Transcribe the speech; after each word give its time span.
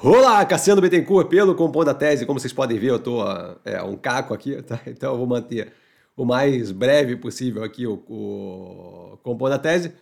Olá, 0.00 0.44
Cassiano 0.46 0.80
Bittencourt, 0.80 1.28
pelo 1.28 1.56
Compondo 1.56 1.88
a 1.88 1.94
Tese. 1.94 2.24
Como 2.24 2.38
vocês 2.38 2.52
podem 2.52 2.78
ver, 2.78 2.90
eu 2.90 3.00
tô 3.00 3.20
é, 3.64 3.82
um 3.82 3.96
caco 3.96 4.32
aqui, 4.32 4.62
tá? 4.62 4.80
Então 4.86 5.10
eu 5.12 5.18
vou 5.18 5.26
manter 5.26 5.72
o 6.16 6.24
mais 6.24 6.70
breve 6.70 7.16
possível 7.16 7.64
aqui 7.64 7.84
o, 7.84 7.94
o 8.08 9.18
Compondo 9.24 9.54
a 9.54 9.58
Tese. 9.58 9.92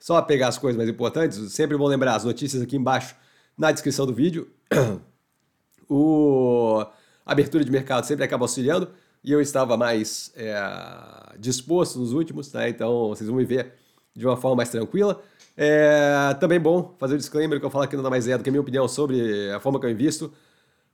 Só 0.00 0.20
pegar 0.20 0.48
as 0.48 0.58
coisas 0.58 0.76
mais 0.76 0.90
importantes. 0.90 1.52
Sempre 1.52 1.76
bom 1.76 1.86
lembrar 1.86 2.16
as 2.16 2.24
notícias 2.24 2.60
aqui 2.60 2.76
embaixo 2.76 3.14
na 3.56 3.70
descrição 3.70 4.04
do 4.04 4.12
vídeo. 4.12 4.48
O 5.88 6.84
a 7.24 7.30
abertura 7.30 7.64
de 7.64 7.70
mercado 7.70 8.02
sempre 8.04 8.24
acaba 8.24 8.42
auxiliando 8.42 8.88
e 9.22 9.30
eu 9.30 9.40
estava 9.40 9.76
mais 9.76 10.32
é, 10.34 10.56
disposto 11.38 12.00
nos 12.00 12.12
últimos, 12.12 12.48
tá? 12.50 12.68
Então 12.68 13.10
vocês 13.10 13.28
vão 13.28 13.38
me 13.38 13.44
ver 13.44 13.72
de 14.12 14.26
uma 14.26 14.36
forma 14.36 14.56
mais 14.56 14.70
tranquila. 14.70 15.22
É 15.56 16.34
também 16.38 16.60
bom 16.60 16.94
fazer 16.98 17.14
o 17.14 17.18
disclaimer 17.18 17.58
que 17.58 17.64
eu 17.64 17.70
falo 17.70 17.84
aqui 17.84 17.96
nada 17.96 18.10
mais 18.10 18.28
é 18.28 18.36
do 18.36 18.44
que 18.44 18.50
a 18.50 18.52
minha 18.52 18.60
opinião 18.60 18.86
sobre 18.86 19.50
a 19.50 19.58
forma 19.58 19.80
que 19.80 19.86
eu 19.86 19.90
invisto. 19.90 20.32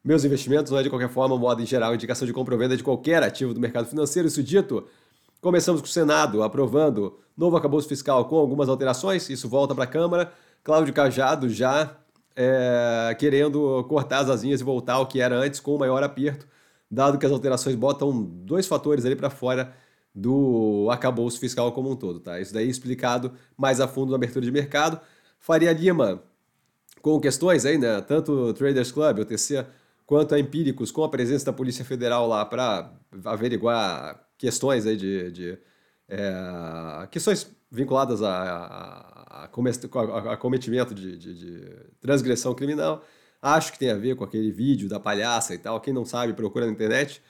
Meus 0.04 0.24
investimentos 0.24 0.70
não 0.70 0.78
é 0.78 0.82
de 0.82 0.90
qualquer 0.90 1.08
forma, 1.08 1.36
modo 1.36 1.62
em 1.62 1.66
geral, 1.66 1.94
indicação 1.94 2.26
de 2.26 2.32
compra 2.32 2.54
ou 2.54 2.60
venda 2.60 2.76
de 2.76 2.82
qualquer 2.82 3.22
ativo 3.22 3.52
do 3.54 3.60
mercado 3.60 3.86
financeiro. 3.86 4.28
Isso 4.28 4.42
dito, 4.42 4.86
começamos 5.40 5.80
com 5.80 5.86
o 5.86 5.90
Senado 5.90 6.42
aprovando 6.42 7.18
novo 7.36 7.56
acabouço 7.56 7.88
fiscal 7.88 8.24
com 8.26 8.36
algumas 8.36 8.68
alterações. 8.68 9.28
Isso 9.30 9.48
volta 9.48 9.74
para 9.74 9.84
a 9.84 9.86
Câmara. 9.86 10.32
Cláudio 10.62 10.94
Cajado 10.94 11.48
já 11.48 11.96
é, 12.36 13.16
querendo 13.18 13.84
cortar 13.88 14.20
as 14.20 14.30
asinhas 14.30 14.60
e 14.60 14.64
voltar 14.64 14.94
ao 14.94 15.06
que 15.06 15.20
era 15.20 15.36
antes 15.36 15.60
com 15.60 15.74
o 15.74 15.78
maior 15.78 16.02
aperto, 16.02 16.46
dado 16.90 17.18
que 17.18 17.26
as 17.26 17.32
alterações 17.32 17.74
botam 17.74 18.22
dois 18.22 18.66
fatores 18.66 19.04
ali 19.04 19.16
para 19.16 19.30
fora 19.30 19.72
do 20.14 20.88
acabouço 20.90 21.38
fiscal 21.38 21.72
como 21.72 21.90
um 21.90 21.96
todo, 21.96 22.20
tá? 22.20 22.40
Isso 22.40 22.52
daí 22.52 22.68
explicado 22.68 23.32
mais 23.56 23.80
a 23.80 23.88
fundo 23.88 24.10
na 24.10 24.16
abertura 24.16 24.44
de 24.44 24.50
mercado. 24.50 25.00
Faria 25.38 25.72
Lima 25.72 26.22
com 27.00 27.20
questões 27.20 27.64
aí, 27.64 27.78
né? 27.78 28.00
Tanto 28.02 28.32
o 28.32 28.54
Traders 28.54 28.92
Club, 28.92 29.20
o 29.20 29.24
TC, 29.24 29.66
quanto 30.06 30.34
a 30.34 30.38
Empíricos, 30.38 30.90
com 30.92 31.02
a 31.02 31.08
presença 31.08 31.46
da 31.46 31.52
Polícia 31.52 31.84
Federal 31.84 32.26
lá 32.28 32.44
para 32.44 32.92
averiguar 33.24 34.28
questões 34.38 34.86
aí 34.86 34.96
de, 34.96 35.30
de 35.30 35.58
é, 36.08 37.08
questões 37.10 37.50
vinculadas 37.70 38.22
a, 38.22 38.28
a, 38.30 39.44
a, 39.44 40.32
a 40.32 40.36
cometimento 40.36 40.94
de, 40.94 41.16
de, 41.16 41.34
de, 41.34 41.76
transgressão 42.00 42.54
criminal. 42.54 43.02
Acho 43.40 43.72
que 43.72 43.78
tem 43.78 43.90
a 43.90 43.96
ver 43.96 44.14
com 44.14 44.24
aquele 44.24 44.52
vídeo 44.52 44.88
da 44.88 45.00
palhaça 45.00 45.54
e 45.54 45.58
tal. 45.58 45.80
Quem 45.80 45.92
não 45.92 46.04
sabe, 46.04 46.32
procura 46.34 46.66
na 46.66 46.72
internet. 46.72 47.22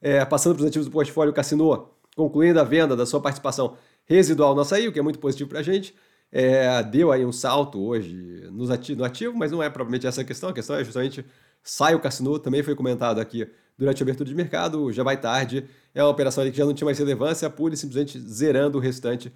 É, 0.00 0.24
passando 0.24 0.54
para 0.54 0.62
os 0.62 0.68
ativos 0.68 0.86
do 0.86 0.92
portfólio, 0.92 1.32
Cassino 1.32 1.88
concluindo 2.14 2.60
a 2.60 2.64
venda 2.64 2.96
da 2.96 3.06
sua 3.06 3.20
participação 3.20 3.76
residual 4.04 4.54
no 4.54 4.60
açaí, 4.60 4.86
o 4.88 4.92
que 4.92 4.98
é 4.98 5.02
muito 5.02 5.18
positivo 5.18 5.50
para 5.50 5.60
a 5.60 5.62
gente. 5.62 5.94
É, 6.30 6.82
deu 6.82 7.12
aí 7.12 7.24
um 7.24 7.32
salto 7.32 7.80
hoje 7.80 8.48
no 8.50 9.04
ativo, 9.04 9.36
mas 9.36 9.52
não 9.52 9.62
é 9.62 9.70
propriamente 9.70 10.06
essa 10.06 10.22
a 10.22 10.24
questão. 10.24 10.50
A 10.50 10.52
questão 10.52 10.76
é 10.76 10.84
justamente 10.84 11.24
sai 11.62 11.94
o 11.94 12.00
Cassino, 12.00 12.38
também 12.38 12.62
foi 12.62 12.74
comentado 12.74 13.20
aqui 13.20 13.48
durante 13.78 14.02
a 14.02 14.04
abertura 14.04 14.28
de 14.28 14.34
mercado, 14.34 14.92
já 14.92 15.02
vai 15.02 15.16
tarde. 15.16 15.68
É 15.94 16.02
uma 16.02 16.10
operação 16.10 16.44
que 16.50 16.56
já 16.56 16.64
não 16.64 16.74
tinha 16.74 16.86
mais 16.86 16.98
relevância, 16.98 17.48
pura 17.48 17.74
e 17.74 17.76
simplesmente 17.76 18.18
zerando 18.18 18.78
o 18.78 18.80
restante 18.80 19.32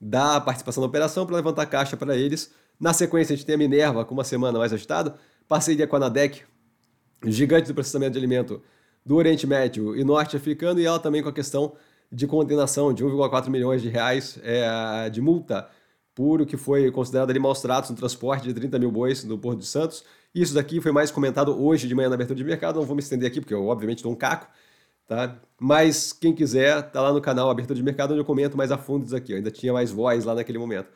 da 0.00 0.40
participação 0.40 0.80
na 0.80 0.86
operação 0.86 1.26
para 1.26 1.36
levantar 1.36 1.66
caixa 1.66 1.96
para 1.96 2.16
eles. 2.16 2.52
Na 2.78 2.92
sequência, 2.94 3.34
a 3.34 3.36
gente 3.36 3.44
tem 3.44 3.56
a 3.56 3.58
Minerva 3.58 4.04
com 4.04 4.14
uma 4.14 4.24
semana 4.24 4.58
mais 4.58 4.72
agitada, 4.72 5.16
parceria 5.46 5.86
com 5.86 5.96
a 5.96 5.98
Nadec, 5.98 6.42
gigante 7.26 7.68
do 7.68 7.74
processamento 7.74 8.12
de 8.12 8.18
alimento 8.18 8.62
do 9.04 9.16
Oriente 9.16 9.46
Médio 9.46 9.94
e 9.96 10.02
Norte 10.02 10.36
Africano, 10.36 10.80
e 10.80 10.86
ela 10.86 10.98
também 10.98 11.22
com 11.22 11.28
a 11.28 11.32
questão 11.32 11.74
de 12.12 12.26
condenação 12.26 12.92
de 12.92 13.04
1,4 13.04 13.48
milhões 13.48 13.80
de 13.80 13.88
reais 13.88 14.38
é, 14.42 15.08
de 15.10 15.20
multa 15.20 15.68
por 16.14 16.40
o 16.42 16.46
que 16.46 16.56
foi 16.56 16.90
considerado 16.90 17.30
ali 17.30 17.38
maus 17.38 17.60
tratos 17.60 17.90
no 17.90 17.96
transporte 17.96 18.44
de 18.44 18.52
30 18.52 18.78
mil 18.78 18.90
bois 18.90 19.24
no 19.24 19.38
Porto 19.38 19.60
de 19.60 19.66
Santos. 19.66 20.04
Isso 20.34 20.54
daqui 20.54 20.80
foi 20.80 20.92
mais 20.92 21.10
comentado 21.10 21.58
hoje 21.62 21.86
de 21.86 21.94
manhã 21.94 22.08
na 22.08 22.14
abertura 22.14 22.36
de 22.36 22.44
mercado, 22.44 22.76
não 22.78 22.86
vou 22.86 22.96
me 22.96 23.02
estender 23.02 23.28
aqui 23.28 23.40
porque 23.40 23.54
eu 23.54 23.66
obviamente 23.66 24.02
dou 24.02 24.12
um 24.12 24.16
caco, 24.16 24.48
tá? 25.06 25.40
Mas 25.58 26.12
quem 26.12 26.34
quiser, 26.34 26.82
tá 26.90 27.00
lá 27.00 27.12
no 27.12 27.20
canal 27.20 27.48
Abertura 27.50 27.76
de 27.76 27.82
Mercado 27.82 28.12
onde 28.12 28.20
eu 28.20 28.24
comento 28.24 28.56
mais 28.56 28.72
a 28.72 28.78
fundo 28.78 29.06
isso 29.06 29.16
aqui, 29.16 29.32
eu 29.32 29.36
ainda 29.36 29.50
tinha 29.50 29.72
mais 29.72 29.90
voz 29.90 30.24
lá 30.24 30.34
naquele 30.34 30.58
momento. 30.58 30.88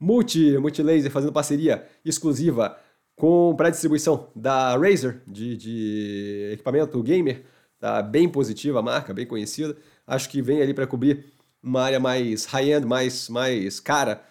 Multi, 0.00 0.58
Multilaser 0.58 1.10
fazendo 1.10 1.32
parceria 1.32 1.86
exclusiva 2.04 2.76
com 3.16 3.54
para 3.56 3.70
distribuição 3.70 4.28
da 4.34 4.76
Razer 4.76 5.22
de, 5.26 5.56
de 5.56 6.50
equipamento 6.54 7.00
gamer, 7.02 7.44
tá 7.78 8.02
bem 8.02 8.28
positiva 8.28 8.80
a 8.80 8.82
marca, 8.82 9.14
bem 9.14 9.26
conhecida 9.26 9.76
acho 10.06 10.28
que 10.28 10.42
vem 10.42 10.60
ali 10.62 10.74
para 10.74 10.86
cobrir 10.86 11.32
uma 11.62 11.82
área 11.82 12.00
mais 12.00 12.44
high-end, 12.46 12.86
mais, 12.86 13.28
mais 13.28 13.80
cara 13.80 14.22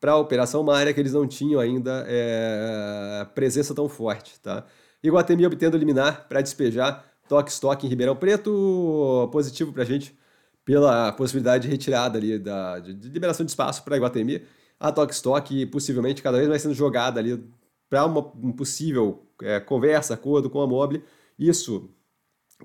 para 0.00 0.12
a 0.12 0.16
operação, 0.16 0.62
uma 0.62 0.76
área 0.76 0.94
que 0.94 1.00
eles 1.00 1.12
não 1.12 1.26
tinham 1.26 1.60
ainda 1.60 2.04
é, 2.08 3.26
presença 3.34 3.74
tão 3.74 3.88
forte. 3.88 4.40
Tá? 4.40 4.64
Iguatemi 5.02 5.46
obtendo 5.46 5.76
liminar 5.76 6.26
para 6.28 6.40
despejar 6.40 7.10
toque 7.30 7.50
estoque 7.52 7.86
em 7.86 7.88
Ribeirão 7.88 8.16
Preto, 8.16 9.28
positivo 9.30 9.72
para 9.72 9.84
a 9.84 9.86
gente 9.86 10.18
pela 10.64 11.12
possibilidade 11.12 11.64
de 11.64 11.68
retirada 11.70 12.18
ali 12.18 12.38
da, 12.38 12.80
de, 12.80 12.92
de 12.92 13.08
liberação 13.08 13.46
de 13.46 13.52
espaço 13.52 13.84
para 13.84 13.96
Iguatemi. 13.96 14.42
A 14.80 14.90
toque 14.90 15.14
estoque 15.14 15.64
possivelmente 15.66 16.22
cada 16.22 16.38
vez 16.38 16.48
mais 16.48 16.60
sendo 16.60 16.74
jogada 16.74 17.20
ali 17.20 17.40
para 17.88 18.04
uma 18.04 18.20
um 18.42 18.52
possível 18.52 19.26
é, 19.42 19.60
conversa, 19.60 20.14
acordo 20.14 20.50
com 20.50 20.60
a 20.60 20.66
Mobile. 20.66 21.04
Isso 21.38 21.88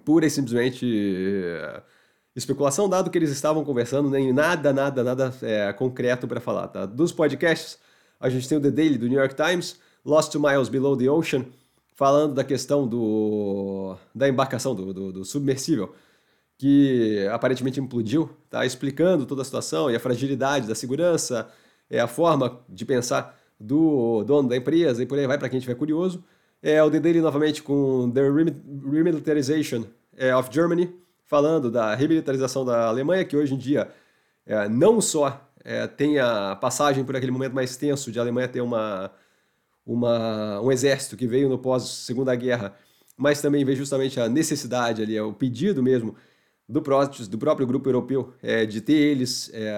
pura 0.03 0.25
e 0.25 0.31
simplesmente 0.31 0.85
especulação, 2.35 2.89
dado 2.89 3.09
que 3.09 3.17
eles 3.17 3.29
estavam 3.29 3.63
conversando, 3.63 4.09
nem 4.09 4.33
nada, 4.33 4.73
nada, 4.73 5.03
nada 5.03 5.33
é, 5.41 5.71
concreto 5.73 6.27
para 6.27 6.41
falar. 6.41 6.67
Tá? 6.67 6.85
Dos 6.85 7.11
podcasts, 7.11 7.77
a 8.19 8.29
gente 8.29 8.47
tem 8.47 8.57
o 8.57 8.61
The 8.61 8.71
Daily 8.71 8.97
do 8.97 9.07
New 9.07 9.17
York 9.17 9.35
Times, 9.35 9.79
Lost 10.03 10.35
Miles 10.35 10.69
Below 10.69 10.97
the 10.97 11.09
Ocean, 11.09 11.45
falando 11.93 12.33
da 12.33 12.43
questão 12.43 12.87
do, 12.87 13.95
da 14.13 14.27
embarcação, 14.27 14.75
do, 14.75 14.93
do, 14.93 15.13
do 15.13 15.25
submersível, 15.25 15.95
que 16.57 17.27
aparentemente 17.31 17.79
implodiu, 17.79 18.29
tá? 18.49 18.65
explicando 18.65 19.25
toda 19.25 19.41
a 19.41 19.45
situação 19.45 19.89
e 19.89 19.95
a 19.95 19.99
fragilidade 19.99 20.67
da 20.67 20.75
segurança, 20.75 21.49
é 21.89 21.99
a 21.99 22.07
forma 22.07 22.59
de 22.67 22.85
pensar 22.85 23.39
do 23.59 24.23
dono 24.23 24.49
da 24.49 24.57
empresa 24.57 25.01
e 25.01 25.05
por 25.05 25.17
aí 25.17 25.27
vai 25.27 25.37
para 25.37 25.47
quem 25.49 25.57
estiver 25.57 25.75
curioso. 25.75 26.23
É 26.61 26.83
o 26.83 26.89
The 26.89 26.99
Daily 26.99 27.21
novamente 27.21 27.61
com 27.61 28.09
The 28.11 28.21
Remilitarization 28.21 29.85
é, 30.17 30.35
of 30.35 30.49
Germany, 30.51 30.93
falando 31.25 31.71
da 31.71 31.93
remilitarização 31.95 32.63
da 32.63 32.87
Alemanha, 32.87 33.25
que 33.25 33.35
hoje 33.35 33.53
em 33.53 33.57
dia 33.57 33.91
é, 34.45 34.69
não 34.69 35.01
só 35.01 35.49
é, 35.63 35.87
tem 35.87 36.19
a 36.19 36.55
passagem 36.55 37.03
por 37.03 37.15
aquele 37.15 37.31
momento 37.31 37.53
mais 37.53 37.75
tenso 37.75 38.11
de 38.11 38.19
a 38.19 38.21
Alemanha 38.21 38.47
ter 38.47 38.61
uma, 38.61 39.11
uma, 39.85 40.61
um 40.61 40.71
exército 40.71 41.17
que 41.17 41.27
veio 41.27 41.49
no 41.49 41.57
pós-segunda 41.57 42.35
guerra, 42.35 42.75
mas 43.17 43.41
também 43.41 43.65
vê 43.65 43.75
justamente 43.75 44.19
a 44.19 44.29
necessidade 44.29 45.01
ali, 45.01 45.17
é, 45.17 45.23
o 45.23 45.33
pedido 45.33 45.81
mesmo 45.81 46.15
do, 46.69 46.81
próprio, 46.81 47.27
do 47.27 47.37
próprio 47.37 47.67
grupo 47.67 47.89
europeu 47.89 48.33
é, 48.41 48.65
de 48.65 48.81
ter 48.81 48.93
eles 48.93 49.49
é, 49.53 49.73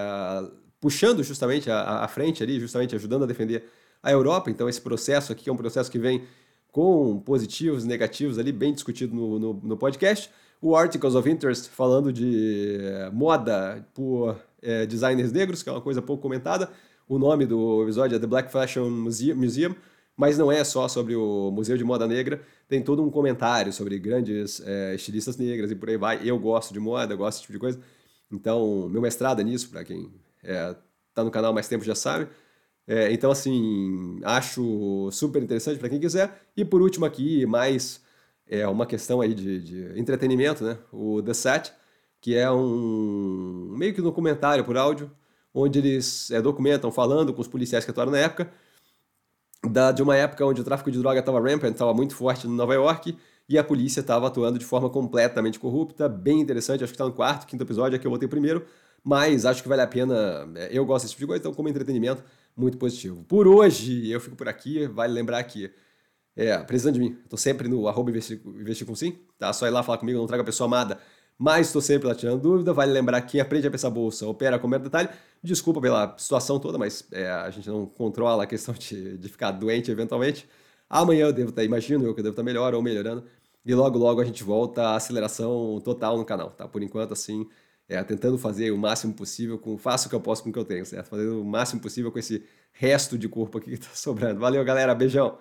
puxando 0.80 1.22
justamente 1.24 1.70
a, 1.70 2.04
a 2.04 2.08
frente 2.08 2.42
ali, 2.42 2.60
justamente 2.60 2.94
ajudando 2.94 3.24
a 3.24 3.26
defender 3.26 3.64
a 4.02 4.12
Europa. 4.12 4.50
Então 4.50 4.68
esse 4.68 4.80
processo 4.80 5.32
aqui 5.32 5.48
é 5.48 5.52
um 5.52 5.56
processo 5.56 5.90
que 5.90 5.98
vem 5.98 6.24
com 6.70 7.18
positivos 7.20 7.84
e 7.84 7.88
negativos 7.88 8.38
ali, 8.38 8.52
bem 8.52 8.74
discutido 8.74 9.14
no, 9.14 9.38
no, 9.38 9.54
no 9.54 9.76
podcast 9.76 10.30
o 10.60 10.76
Articles 10.76 11.14
of 11.14 11.28
Interest 11.30 11.68
falando 11.70 12.12
de 12.12 12.78
eh, 12.80 13.10
moda 13.12 13.86
por 13.94 14.36
é, 14.60 14.86
designers 14.86 15.32
negros, 15.32 15.62
que 15.62 15.68
é 15.68 15.72
uma 15.72 15.80
coisa 15.80 16.02
pouco 16.02 16.22
comentada. 16.22 16.70
O 17.08 17.18
nome 17.18 17.46
do 17.46 17.82
episódio 17.82 18.16
é 18.16 18.18
The 18.18 18.26
Black 18.26 18.50
Fashion 18.50 18.90
Museum, 18.90 19.74
mas 20.16 20.36
não 20.36 20.50
é 20.50 20.62
só 20.64 20.88
sobre 20.88 21.14
o 21.14 21.50
Museu 21.50 21.76
de 21.76 21.84
Moda 21.84 22.06
Negra, 22.06 22.42
tem 22.68 22.82
todo 22.82 23.02
um 23.02 23.10
comentário 23.10 23.72
sobre 23.72 23.98
grandes 23.98 24.60
é, 24.66 24.94
estilistas 24.94 25.36
negras 25.36 25.70
e 25.70 25.76
por 25.76 25.88
aí 25.88 25.96
vai. 25.96 26.20
Eu 26.28 26.38
gosto 26.38 26.74
de 26.74 26.80
moda, 26.80 27.14
gosto 27.14 27.36
desse 27.36 27.42
tipo 27.42 27.52
de 27.52 27.58
coisa. 27.60 27.80
Então, 28.30 28.88
meu 28.90 29.00
mestrado 29.00 29.40
é 29.40 29.44
nisso, 29.44 29.70
para 29.70 29.84
quem 29.84 30.12
está 30.42 31.22
é, 31.22 31.24
no 31.24 31.30
canal 31.30 31.52
mais 31.54 31.68
tempo 31.68 31.84
já 31.84 31.94
sabe. 31.94 32.28
É, 32.86 33.12
então, 33.12 33.30
assim, 33.30 34.18
acho 34.24 35.08
super 35.12 35.42
interessante 35.42 35.78
para 35.78 35.88
quem 35.88 36.00
quiser. 36.00 36.42
E 36.56 36.64
por 36.64 36.82
último 36.82 37.06
aqui, 37.06 37.46
mais 37.46 38.02
é 38.48 38.66
uma 38.66 38.86
questão 38.86 39.20
aí 39.20 39.34
de, 39.34 39.60
de 39.60 39.98
entretenimento, 40.00 40.64
né? 40.64 40.78
O 40.92 41.22
The 41.22 41.34
Set, 41.34 41.72
que 42.20 42.34
é 42.34 42.50
um 42.50 43.74
meio 43.76 43.94
que 43.94 44.00
um 44.00 44.04
documentário 44.04 44.64
por 44.64 44.76
áudio, 44.76 45.10
onde 45.54 45.78
eles 45.78 46.30
é, 46.30 46.40
documentam 46.40 46.90
falando 46.90 47.32
com 47.32 47.40
os 47.40 47.48
policiais 47.48 47.84
que 47.84 47.90
atuaram 47.90 48.12
na 48.12 48.18
época, 48.18 48.50
da, 49.68 49.92
de 49.92 50.02
uma 50.02 50.16
época 50.16 50.44
onde 50.46 50.60
o 50.60 50.64
tráfico 50.64 50.90
de 50.90 50.98
droga 50.98 51.20
estava 51.20 51.40
rampant, 51.40 51.72
estava 51.72 51.92
muito 51.92 52.14
forte 52.14 52.46
em 52.46 52.50
Nova 52.50 52.74
York, 52.74 53.16
e 53.48 53.58
a 53.58 53.64
polícia 53.64 54.00
estava 54.00 54.26
atuando 54.26 54.58
de 54.58 54.64
forma 54.64 54.90
completamente 54.90 55.58
corrupta, 55.58 56.08
bem 56.08 56.40
interessante, 56.40 56.84
acho 56.84 56.92
que 56.92 56.96
está 56.96 57.04
no 57.04 57.12
quarto, 57.12 57.46
quinto 57.46 57.64
episódio, 57.64 57.96
aqui 57.96 58.06
eu 58.06 58.10
botei 58.10 58.28
primeiro, 58.28 58.64
mas 59.02 59.46
acho 59.46 59.62
que 59.62 59.68
vale 59.68 59.82
a 59.82 59.86
pena, 59.86 60.48
é, 60.54 60.68
eu 60.70 60.84
gosto 60.84 61.04
desse 61.04 61.14
tipo 61.14 61.22
de 61.22 61.26
coisa, 61.28 61.40
então 61.40 61.54
como 61.54 61.68
entretenimento, 61.68 62.22
muito 62.56 62.76
positivo. 62.76 63.24
Por 63.24 63.46
hoje, 63.46 64.10
eu 64.10 64.20
fico 64.20 64.36
por 64.36 64.48
aqui, 64.48 64.86
vale 64.86 65.12
lembrar 65.12 65.42
que 65.44 65.70
é, 66.38 66.56
precisando 66.58 66.94
de 66.94 67.00
mim. 67.00 67.18
Estou 67.24 67.36
sempre 67.36 67.66
no 67.66 67.88
arroba 67.88 68.10
investir, 68.10 68.40
com 68.86 68.94
sim, 68.94 69.18
tá? 69.36 69.52
Só 69.52 69.66
ir 69.66 69.70
lá 69.70 69.82
falar 69.82 69.98
comigo, 69.98 70.18
não 70.20 70.26
traga 70.26 70.42
a 70.42 70.46
pessoa 70.46 70.66
amada. 70.66 71.00
Mas 71.36 71.66
estou 71.66 71.82
sempre 71.82 72.06
lá 72.06 72.14
tirando 72.14 72.40
dúvida. 72.40 72.72
Vale 72.72 72.92
lembrar 72.92 73.20
que 73.22 73.32
quem 73.32 73.40
aprende 73.40 73.66
a 73.66 73.70
pensar 73.70 73.90
bolsa 73.90 74.24
opera 74.26 74.56
com 74.58 74.68
mero 74.68 74.84
detalhe. 74.84 75.08
Desculpa 75.42 75.80
pela 75.80 76.16
situação 76.16 76.60
toda, 76.60 76.78
mas 76.78 77.06
é, 77.12 77.28
a 77.28 77.50
gente 77.50 77.68
não 77.68 77.86
controla 77.86 78.44
a 78.44 78.46
questão 78.46 78.72
de, 78.74 79.18
de 79.18 79.28
ficar 79.28 79.50
doente 79.50 79.90
eventualmente. 79.90 80.48
Amanhã 80.88 81.26
eu 81.26 81.32
devo 81.32 81.50
estar, 81.50 81.64
imagino 81.64 82.06
eu 82.06 82.14
que 82.14 82.22
devo 82.22 82.32
estar 82.32 82.42
melhor 82.44 82.72
ou 82.72 82.82
melhorando. 82.82 83.24
E 83.66 83.74
logo, 83.74 83.98
logo 83.98 84.20
a 84.20 84.24
gente 84.24 84.44
volta 84.44 84.82
à 84.82 84.96
aceleração 84.96 85.80
total 85.84 86.16
no 86.16 86.24
canal, 86.24 86.50
tá? 86.50 86.68
Por 86.68 86.82
enquanto, 86.82 87.12
assim, 87.12 87.46
é, 87.88 88.02
tentando 88.04 88.38
fazer 88.38 88.70
o 88.70 88.78
máximo 88.78 89.12
possível, 89.12 89.58
com, 89.58 89.76
faço 89.76 90.06
o 90.06 90.10
que 90.10 90.14
eu 90.14 90.20
posso 90.20 90.42
com 90.42 90.50
o 90.50 90.52
que 90.52 90.58
eu 90.58 90.64
tenho, 90.64 90.86
certo? 90.86 91.08
Fazendo 91.08 91.40
o 91.42 91.44
máximo 91.44 91.80
possível 91.80 92.12
com 92.12 92.18
esse 92.18 92.44
resto 92.72 93.18
de 93.18 93.28
corpo 93.28 93.58
aqui 93.58 93.72
que 93.72 93.78
tá 93.78 93.90
sobrando. 93.94 94.40
Valeu, 94.40 94.64
galera. 94.64 94.94
Beijão. 94.94 95.38